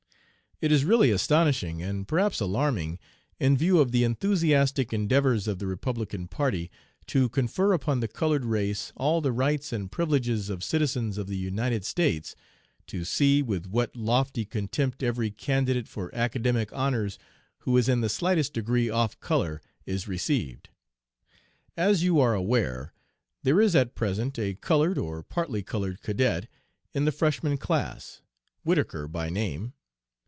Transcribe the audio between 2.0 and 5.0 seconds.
perhaps alarming, in view of the enthusiastic